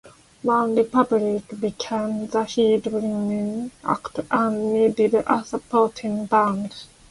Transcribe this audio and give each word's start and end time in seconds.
OneRepublic 0.43 1.59
became 1.61 2.25
the 2.25 2.39
headlining 2.39 3.69
act 3.83 4.19
and 4.31 4.73
needed 4.73 5.13
a 5.13 5.43
supporting 5.45 6.25
band. 6.25 6.85